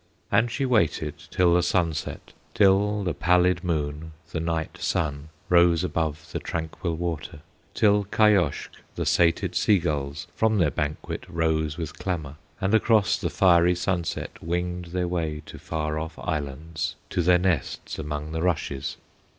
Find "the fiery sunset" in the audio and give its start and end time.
13.15-14.41